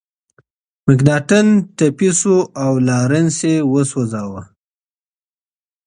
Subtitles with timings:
[0.85, 1.47] مکناتن
[1.77, 4.41] ټپي شو او لارنس یې وسوځاوه.